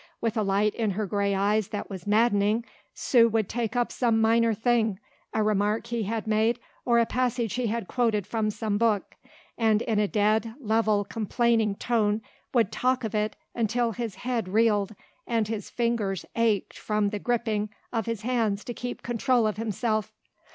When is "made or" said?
6.25-6.97